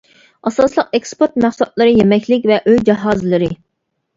ئاساسلىق 0.49 0.95
ئېكسپورت 0.99 1.37
مەھسۇلاتلىرى 1.45 1.91
يېمەكلىك 1.99 2.51
ۋە 2.53 2.59
ئۆي 2.65 2.83
جاھازلىرى. 2.89 3.53